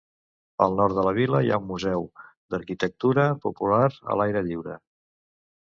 Al 0.65 0.71
nord 0.79 0.95
de 0.99 1.03
la 1.07 1.11
vila 1.17 1.41
hi 1.47 1.51
ha 1.55 1.59
un 1.63 1.67
Museu 1.73 2.07
d'Arquitectura 2.55 3.29
Popular 3.47 3.85
a 4.15 4.21
l'aire 4.23 4.45
lliure. 4.51 4.83